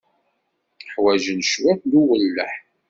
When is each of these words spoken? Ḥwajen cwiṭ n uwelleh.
Ḥwajen 0.93 1.39
cwiṭ 1.49 1.81
n 1.89 1.91
uwelleh. 2.01 2.55